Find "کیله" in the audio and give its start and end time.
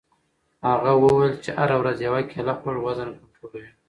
2.31-2.53